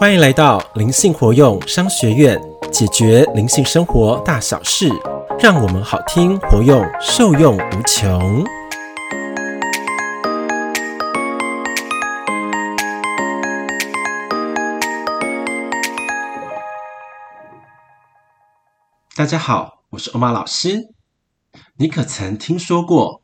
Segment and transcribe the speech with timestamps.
[0.00, 2.40] 欢迎来到灵性活用商学院，
[2.72, 4.88] 解决灵性生活大小事，
[5.38, 8.42] 让我们好听活用，受用无穷。
[19.14, 20.78] 大家好，我是欧玛老师。
[21.76, 23.20] 你可曾听说过，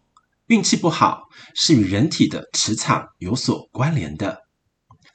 [0.49, 1.23] 运气不好
[1.55, 4.46] 是与人体的磁场有所关联的？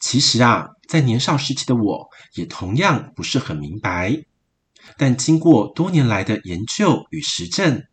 [0.02, 4.24] 其实啊，在年少时期的我也同样不是很明白，
[4.98, 7.84] 但经过多年来的研究与实证，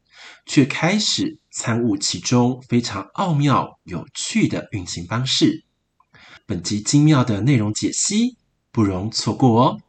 [0.46, 5.64] 却开始参悟其中非常奥妙有趣的运行方式。
[6.46, 8.38] 本集精妙的内容解析
[8.72, 9.80] 不容错过哦！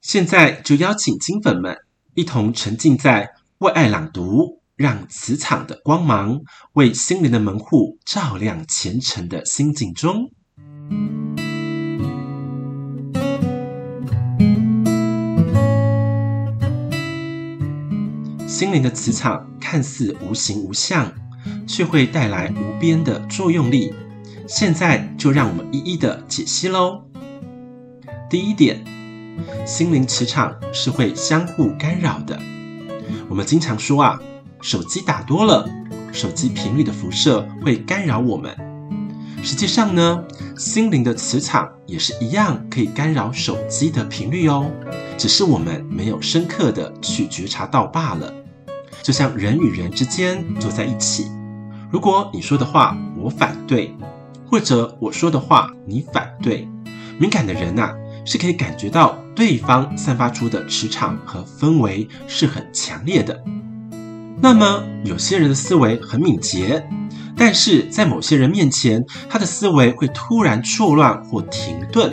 [0.00, 1.76] 现在就邀请金粉们
[2.14, 6.40] 一同沉浸在为爱朗读，让磁场的光芒
[6.74, 10.30] 为心灵的门户照亮前程的心境中。
[18.58, 21.12] 心灵的磁场看似无形无相，
[21.64, 23.94] 却会带来无边的作用力。
[24.48, 27.04] 现在就让我们一一的解析喽。
[28.28, 28.84] 第一点，
[29.64, 32.36] 心灵磁场是会相互干扰的。
[33.28, 34.20] 我们经常说啊，
[34.60, 35.64] 手机打多了，
[36.12, 38.52] 手机频率的辐射会干扰我们。
[39.40, 40.24] 实际上呢，
[40.56, 44.68] 心灵的磁场也是一样可以干扰手机的频率哦，
[45.16, 48.34] 只是我们没有深刻的去觉察到罢了。
[49.08, 51.32] 就像人与人之间坐在一起，
[51.90, 53.96] 如果你说的话我反对，
[54.46, 56.68] 或者我说的话你反对，
[57.18, 57.94] 敏感的人呐、
[58.26, 63.42] 是可以感觉到对方散发出的磁场和氛围是很强烈的。
[64.42, 66.86] 那么有些人的思维很敏捷，
[67.34, 72.12] 但是在某些人面前，他的思维会突然错乱或停顿，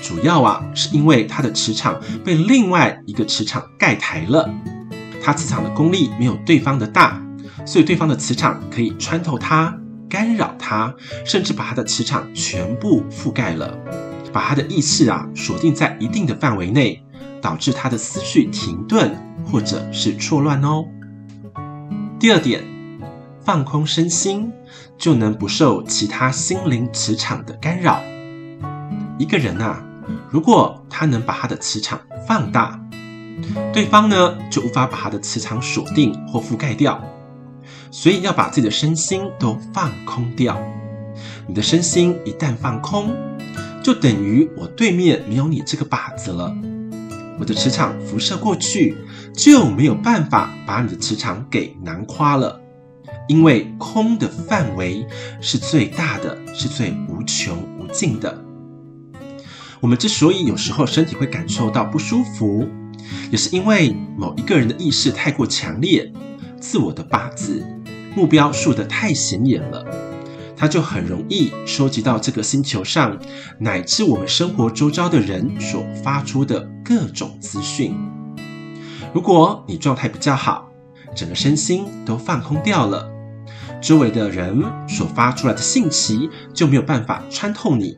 [0.00, 4.48] 主要啊是因为他的磁场被另外一个磁场盖台了。
[5.28, 7.22] 他磁场的功力没有对方的大，
[7.66, 9.78] 所以对方的磁场可以穿透他，
[10.08, 10.94] 干扰他，
[11.26, 13.78] 甚至把他的磁场全部覆盖了，
[14.32, 17.04] 把他的意识啊锁定在一定的范围内，
[17.42, 20.86] 导致他的思绪停顿或者是错乱哦。
[22.18, 22.64] 第二点，
[23.44, 24.50] 放空身心，
[24.96, 28.00] 就能不受其他心灵磁场的干扰。
[29.18, 29.84] 一个人啊，
[30.30, 32.80] 如果他能把他的磁场放大，
[33.72, 37.02] 对方呢，就无法把他的磁场锁定或覆盖掉，
[37.90, 40.60] 所以要把自己的身心都放空掉。
[41.46, 43.14] 你的身心一旦放空，
[43.82, 46.54] 就等于我对面没有你这个靶子了。
[47.38, 48.96] 我的磁场辐射过去，
[49.32, 52.60] 就没有办法把你的磁场给囊括了，
[53.28, 55.06] 因为空的范围
[55.40, 58.42] 是最大的，是最无穷无尽的。
[59.80, 62.68] 我们之所以有时候身体会感受到不舒服，
[63.30, 66.12] 也是因为某一个人的意识太过强烈，
[66.60, 67.64] 自我的靶子、
[68.14, 69.84] 目标竖得太显眼了，
[70.56, 73.18] 他就很容易收集到这个星球上
[73.58, 77.94] 乃至我们生活周遭的人所发出的各种资讯。
[79.14, 80.68] 如果你状态比较好，
[81.14, 83.08] 整个身心都放空掉了，
[83.80, 87.96] 周围的人所发出来的信息就没有办法穿透你。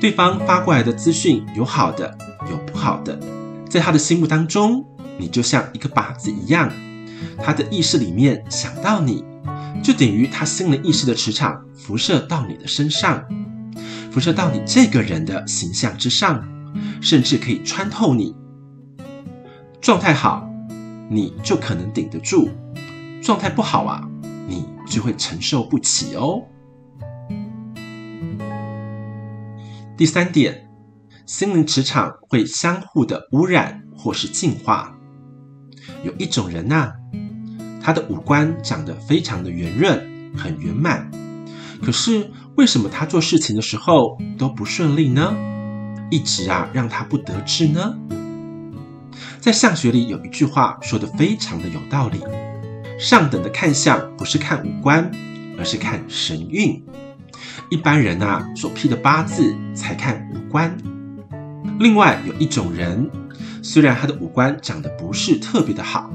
[0.00, 2.16] 对方发过来的资讯有好的，
[2.50, 3.18] 有不好的。
[3.72, 4.84] 在他的心目当中，
[5.18, 6.70] 你就像一个靶子一样，
[7.38, 9.24] 他的意识里面想到你，
[9.82, 13.24] 就等于他心灵意识的磁场辐射到你的身上，
[14.10, 16.46] 辐射到你这个人的形象之上，
[17.00, 18.36] 甚至可以穿透你。
[19.80, 20.46] 状态好，
[21.08, 22.50] 你就可能顶得住；
[23.22, 24.06] 状态不好啊，
[24.46, 26.42] 你就会承受不起哦。
[29.96, 30.68] 第三点。
[31.32, 34.94] 心灵磁场会相互的污染或是净化。
[36.04, 36.92] 有一种人呐、
[37.82, 39.98] 他的五官长得非常的圆润，
[40.36, 41.10] 很圆满，
[41.82, 45.34] 可是为什么他做事情的时候都不顺利呢？
[46.10, 47.96] 一直啊让他不得志呢？
[49.40, 52.20] 在相学里有一句话说得非常的有道理：
[53.00, 55.10] 上等的看相不是看五官，
[55.58, 56.84] 而是看神运。
[57.70, 60.76] 一般人啊所批的八字才看五官。
[61.82, 63.10] 另外有一种人，
[63.60, 66.08] 虽然他的五官长得不是特别的好，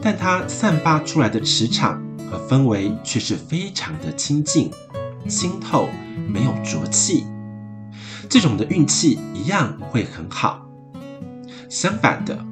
[0.00, 4.70] 但他散发出来的磁场和氛围却是非常的清净、
[5.28, 5.90] 清透，
[6.26, 7.26] 没有浊气。
[8.30, 10.66] 这种的运气一样会很好。
[11.68, 12.42] 相反的，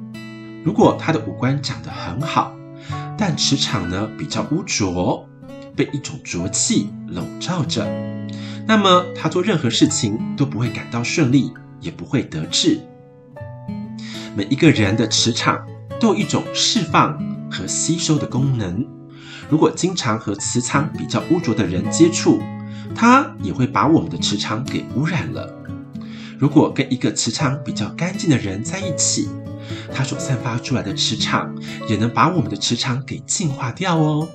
[0.63, 2.55] 如果他的五官长得很好，
[3.17, 5.27] 但磁场呢比较污浊，
[5.75, 7.83] 被一种浊气笼罩着，
[8.67, 12.79] 那么他做任何事情都不会感到顺利，也不会得志。
[14.35, 15.65] 每一个人的磁场
[15.99, 17.17] 都有一种释放
[17.49, 18.85] 和吸收的功能。
[19.49, 22.39] 如果经常和磁场比较污浊的人接触，
[22.93, 25.53] 他也会把我们的磁场给污染了。
[26.37, 29.27] 如果跟一个磁场比较干净的人在一起，
[29.91, 31.55] 他所散发出来的磁场
[31.89, 34.27] 也能把我们的磁场给净化掉哦。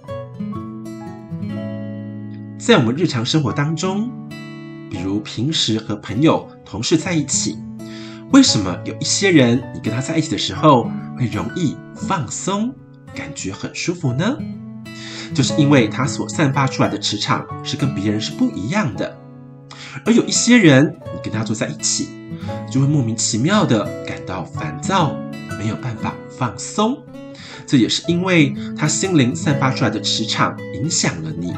[2.59, 4.11] 在我们日常生活当中，
[4.91, 7.59] 比如平时和朋友、同事在一起，
[8.33, 12.75] 为什么有一些人你跟他在一起的时候会容易放松，
[13.15, 14.39] 感觉很舒服呢？
[15.35, 19.19] 就是因为他所散发出来的磁场是跟别人是不一样的，
[20.07, 22.09] 而有一些人，你跟他坐在一起，
[22.71, 25.15] 就会莫名其妙的感到烦躁，
[25.59, 26.97] 没有办法放松。
[27.67, 31.53] 这也是因为他心灵散发出来的磁场影响了你。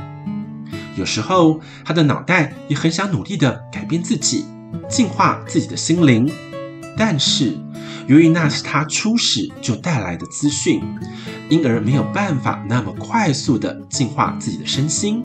[0.97, 4.45] 有时候他的脑袋也很想努力的改变自己，
[4.89, 6.31] 净化自己的心灵，
[6.97, 7.57] 但是
[8.07, 10.83] 由于那是他初始就带来的资讯。
[11.51, 15.23] 因而没有办法那么快速地净化自己的身心，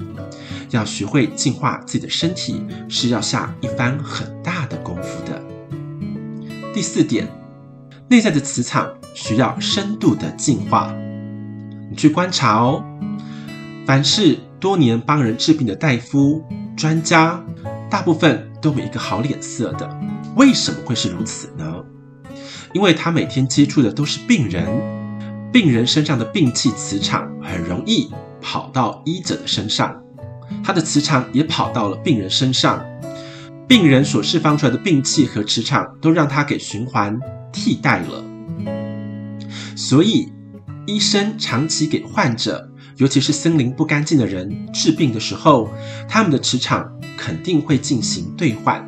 [0.69, 5.41] 要学会净化自己的身体，是要下一番很大的功夫的。
[6.73, 7.25] 第四点，
[8.09, 10.93] 内在的磁场需要深度的净化。
[11.89, 12.83] 你去观察哦，
[13.85, 16.43] 凡是多年帮人治病的大夫、
[16.75, 17.41] 专家，
[17.89, 19.99] 大部分都没一个好脸色的。
[20.35, 21.83] 为什么会是如此呢？
[22.73, 24.65] 因为他每天接触的都是病人。
[25.51, 29.99] 病人身上的病气磁场很容易跑到医者的身上，
[30.63, 32.85] 他的磁场也跑到了病人身上，
[33.67, 37.19] 病人所释放出来的病气和磁场都让他给循环
[37.51, 38.23] 替代了。
[39.75, 40.31] 所以，
[40.85, 42.69] 医生长期给患者，
[42.99, 45.69] 尤其是心灵不干净的人治病的时候，
[46.09, 46.85] 他们的磁场
[47.17, 48.85] 肯定会进行兑换。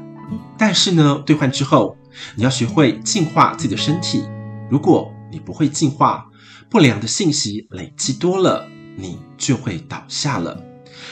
[0.57, 1.95] 但是呢，兑换之后，
[2.35, 4.21] 你要学会净化自己的身体。
[4.69, 6.25] 如果你不会净化，
[6.69, 8.67] 不良的信息累积多了，
[8.97, 10.61] 你就会倒下了，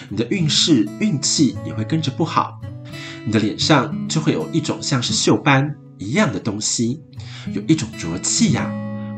[0.10, 2.60] 你的运势、运气也会跟着不好，
[3.26, 7.02] 你的脸上就会有一种像是锈斑一样的东西，
[7.54, 8.70] 有一种浊气呀，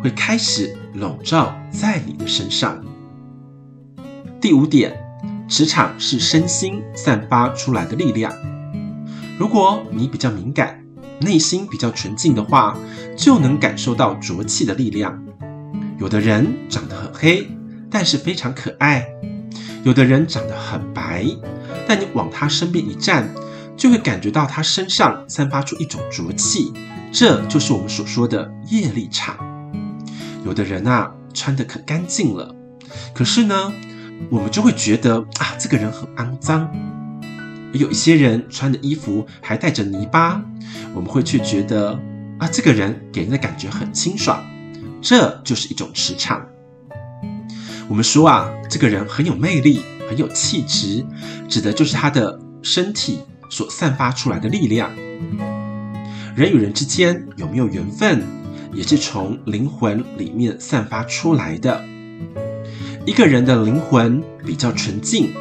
[0.04, 2.80] 会开始笼罩在你的身上。
[4.42, 4.98] 第五点，
[5.48, 8.34] 磁场是身心散发出来的力量。
[9.38, 10.84] 如果你比较敏感，
[11.20, 12.76] 内心比较纯净的话，
[13.16, 15.24] 就能感受到浊气的力量。
[16.00, 17.48] 有的人长得很黑，
[17.92, 19.04] 但是非常可爱；
[19.84, 21.24] 有的人长得很白，
[21.88, 23.30] 但你往他身边一站，
[23.78, 26.74] 就会感觉到他身上散发出一种浊气，
[27.12, 29.38] 这就是我们所说的业力场。
[30.44, 32.56] 有的人啊，穿得可干净了，
[33.14, 33.72] 可是呢，
[34.30, 36.70] 我们就会觉得啊，这个人很肮脏。
[37.74, 40.44] 有一些人穿的衣服还带着泥巴，
[40.94, 41.98] 我们会去觉得
[42.38, 44.46] 啊，这个人给人的感觉很清爽。
[45.02, 46.46] 这就是一种磁场。
[47.88, 51.06] 我们说啊，这个人很有魅力，很有气质，
[51.48, 53.20] 指的就是他的身体
[53.50, 54.92] 所散发出来的力量。
[56.36, 58.22] 人与人之间有没有缘分，
[58.74, 61.84] 也是从灵魂里面散发出来的。
[63.06, 65.34] 一个人的灵魂比较纯净，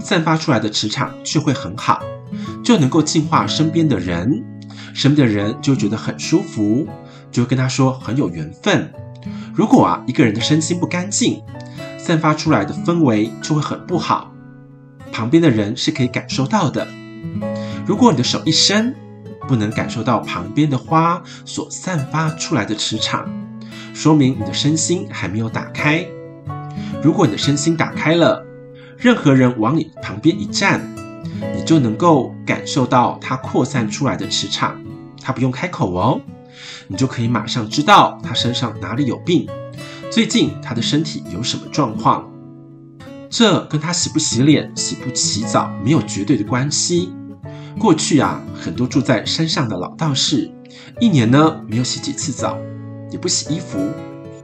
[0.00, 2.02] 散发出来的磁场就会很好，
[2.64, 4.42] 就能够净化身边的人，
[4.94, 6.86] 身边的人就觉得很舒服。
[7.30, 8.92] 就跟他说很有缘分。
[9.52, 11.42] 如果啊，一个人的身心不干净，
[11.98, 14.32] 散发出来的氛围就会很不好，
[15.10, 16.86] 旁边的人是可以感受到的。
[17.84, 18.94] 如果你的手一伸，
[19.48, 23.28] 不能感受到旁边的花所散发出来的磁场，
[23.92, 26.06] 说明你的身心还没有打开。
[27.04, 28.42] 如果你的身心打开了，
[28.96, 30.80] 任何人往你旁边一站，
[31.54, 34.82] 你就能够感受到它扩散出来的磁场，
[35.22, 36.18] 他不用开口哦。
[36.88, 39.46] 你就可以马上知道他身上哪里有病，
[40.10, 42.26] 最近他的身体有什么状况。
[43.28, 47.12] 这跟他洗不洗脸、洗不洗澡没有绝对的关系。
[47.78, 50.50] 过去啊，很多住在山上的老道士，
[51.00, 52.56] 一年呢没有洗几次澡，
[53.10, 53.90] 也不洗衣服，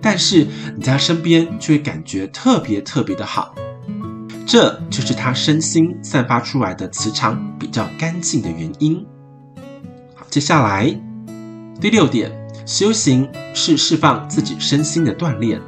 [0.02, 3.54] 但是你在他身边就会感觉特别特别的好。
[4.46, 9.06] 这就是他身心散发出来的磁场比较干净的原因。
[10.14, 10.98] 好，接下来。
[11.80, 12.32] 第六点，
[12.66, 15.60] 修行是释放自己身心的锻炼。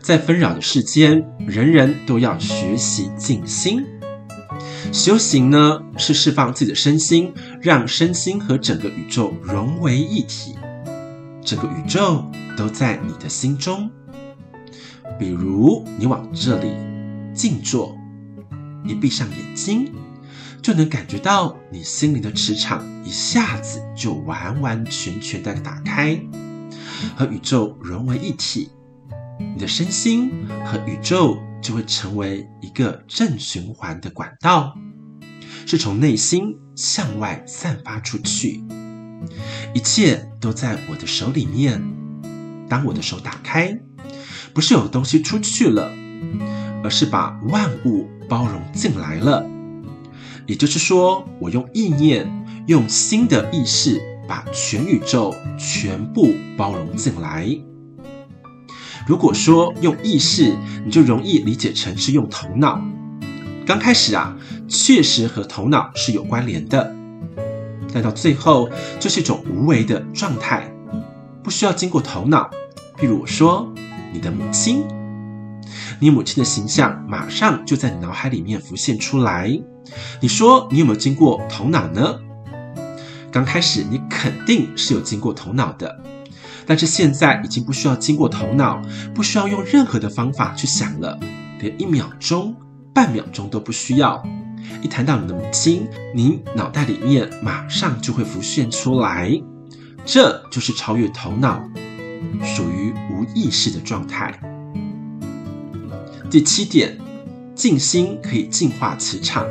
[0.00, 3.86] 在纷扰的世间，人人都要学习静心。
[4.92, 10.56] 修行呢，是释放自己的身心，让身心和整个宇宙融为一体。
[11.44, 12.24] 整个宇宙
[12.56, 13.90] 都在你的心中。
[15.18, 16.72] 比如，你往这里
[17.34, 17.96] 静坐，
[18.84, 19.92] 一闭上眼睛，
[20.62, 26.18] 就能感觉到你心灵的磁场一下子就完完全全的打开，
[27.16, 28.70] 和宇宙融为一体。
[29.38, 30.30] 你的身心
[30.64, 34.74] 和宇宙就会成为一个正循环的管道，
[35.66, 38.64] 是从内心向外散发出去。
[39.74, 41.82] 一切都在我的手里面。
[42.68, 43.78] 当我的手打开，
[44.54, 45.92] 不是有东西出去了，
[46.82, 49.46] 而是把万物包容进来了。
[50.46, 52.26] 也就是说，我用意念，
[52.66, 57.48] 用新的意识，把全宇宙全部包容进来。
[59.06, 62.82] 如果说用意识，你就容易理解成是用头脑。
[63.66, 64.36] 刚开始啊，
[64.66, 66.94] 确实和头脑是有关联的，
[67.92, 70.72] 但到最后就是一种无为的状态，
[71.42, 72.50] 不需要经过头脑。
[72.96, 73.72] 譬如我说，
[74.12, 74.84] 你的母亲，
[76.00, 79.60] 你母亲的形象马上就在你脑海里面浮现出来。
[80.20, 82.18] 你说你有没有经过头脑呢？
[83.30, 86.00] 刚开始你肯定是有经过头脑的，
[86.66, 88.80] 但是现在已经不需要经过头脑，
[89.14, 91.18] 不需要用任何的方法去想了，
[91.58, 92.54] 连一秒钟、
[92.94, 94.22] 半秒钟都不需要。
[94.82, 99.30] 一谈到你的母亲，你脑袋里面马上就会浮现出来，
[100.04, 101.62] 这就是超越头脑，
[102.42, 104.38] 属于无意识的状态。
[106.30, 106.98] 第七点，
[107.54, 109.46] 静心可以净化磁场。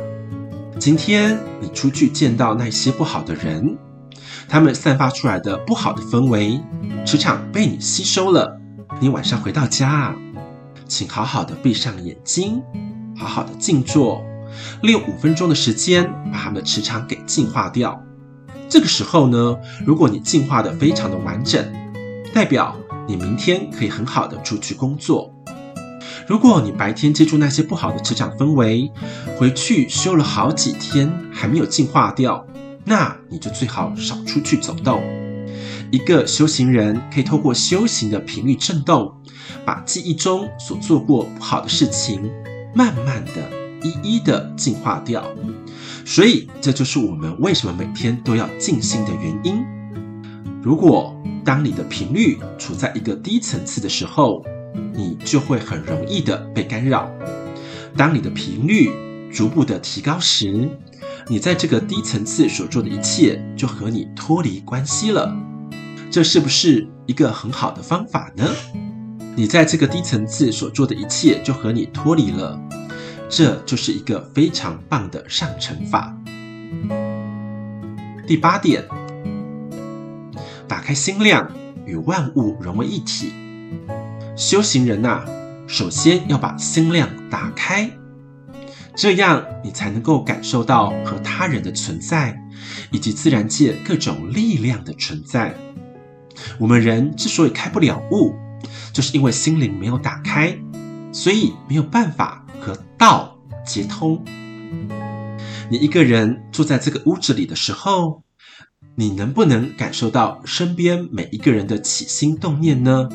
[0.78, 3.78] 今天你出去见到那些不好的人，
[4.48, 6.60] 他们散发出来的不好的氛围，
[7.06, 8.58] 磁场被你吸收了。
[9.00, 10.14] 你晚上回到家，
[10.88, 12.60] 请好好的闭上眼睛，
[13.16, 14.22] 好好的静坐，
[14.82, 18.02] 利用五分钟的时间把他们的磁场给净化掉。
[18.68, 21.64] 这个时候呢，如果你净化得非常的完整，
[22.32, 25.34] 代表你明天可以很好的出去工作。
[26.28, 28.90] 如果你白天接触那些不好的磁场氛围，
[29.36, 32.46] 回去修了好几天还没有净化掉，
[32.84, 35.02] 那你就最好少出去走动。
[35.90, 39.12] 一个修行人可以透过修行的频率震动，
[39.66, 42.30] 把记忆中所做过不好的事情，
[42.74, 43.50] 慢慢的、
[43.82, 45.24] 一一的净化掉。
[46.04, 49.64] 所以这就是我们为什么每天都要静心的原因。
[50.62, 54.44] 如果当你的频率处在一个低层次的时候，
[54.94, 57.10] 你就会很容易的被干扰。
[57.96, 58.90] 当你的频率
[59.32, 60.68] 逐步的提高时，
[61.28, 65.34] 你在这个低层次所做的一切就和你脱离关系了。
[66.10, 68.48] 这是不是一个很好的方法呢？
[69.34, 72.60] 你在这个低层次所做的一切就和你脱离了，
[73.34, 76.14] 这就是一个非常棒的上乘法。
[78.26, 78.84] 第八点，
[80.68, 81.50] 打开心量，
[81.86, 83.32] 与万物融为一体。
[84.36, 85.24] 修行人呐，
[85.66, 87.90] 首先要把心量打开，
[88.94, 92.38] 这样你才能够感受到和他人的存在，
[92.90, 95.54] 以及自然界各种力量的存在。
[96.58, 98.34] 我们人之所以开不了悟，
[98.92, 100.54] 就是因为心灵没有打开，
[101.12, 104.24] 所以没有办法和道接通。
[105.68, 108.22] 你一个人坐在这个屋子里的时候，
[108.94, 113.08] 你能不能感受到身边每一个人的起心动念呢？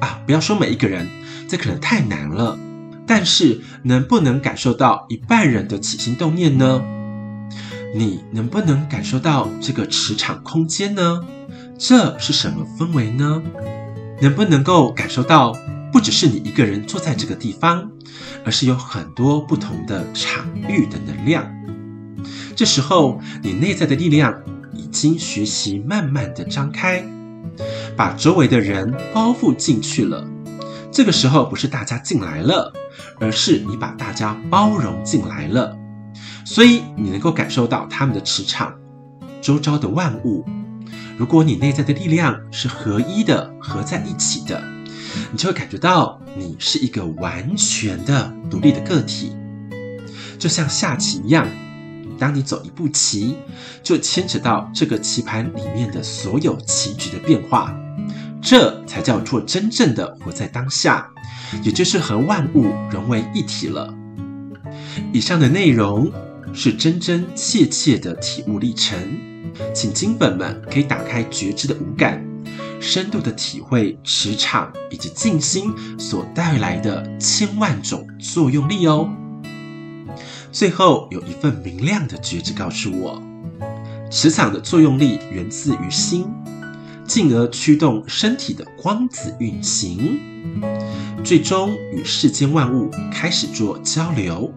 [0.00, 1.08] 啊，不要说每一个人，
[1.48, 2.58] 这可能太难了。
[3.06, 6.82] 但是，能不能感受到一半人的起心动念呢？
[7.94, 11.20] 你能不能感受到这个磁场空间呢？
[11.78, 13.42] 这是什么氛围呢？
[14.20, 15.56] 能不能够感受到，
[15.94, 17.88] 不只是你一个人坐在这个地方，
[18.44, 21.48] 而是有很多不同的场域的能量？
[22.56, 27.00] 这时候，你内在的力量已经学习慢慢的张开。
[27.96, 30.26] 把周围的人包覆进去了，
[30.90, 32.72] 这个时候不是大家进来了，
[33.20, 35.78] 而是你把大家包容进来了，
[36.44, 38.74] 所以你能够感受到他们的磁场，
[39.40, 40.44] 周遭的万物。
[41.16, 44.60] 如果你内在的力量是合一的、合在一起的，
[45.32, 49.32] 你就会感觉到你是一个完全的独立的个体，
[50.38, 51.48] 就像下棋一样。
[52.16, 53.34] 当你走一步棋，
[53.82, 57.76] 就牵扯到这个棋盘里面的所有棋局的变化，
[58.40, 61.10] 这才叫做真正的活在当下，
[61.64, 63.92] 也就是和万物融为一体了。
[65.12, 66.10] 以上的内容
[66.52, 68.96] 是真真切切的体悟历程，
[69.74, 72.24] 请金粉们可以打开觉知的五感，
[72.84, 79.08] 深度的体会磁场以及静心所带来的千万种作用力哦。
[80.52, 83.20] 最后有一份明亮的觉知告诉我，
[84.10, 86.26] 磁场的作用力源自于心，
[87.06, 90.20] 进而驱动身体的光子运行，
[91.24, 94.52] 最终与世间万物开始做交流。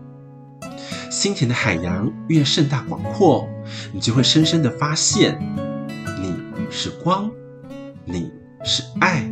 [1.09, 3.47] 心田的海洋越盛大广阔，
[3.93, 5.39] 你就会深深的发现，
[6.21, 6.35] 你
[6.69, 7.31] 是光，
[8.09, 8.31] 你
[8.63, 9.29] 是爱，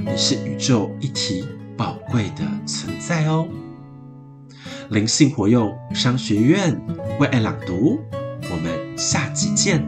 [0.00, 1.44] 你是宇宙一体
[1.76, 3.46] 宝贵的存在哦。
[4.88, 6.80] 灵性活用商学院
[7.20, 8.00] 为爱朗读，
[8.50, 9.86] 我们下期见。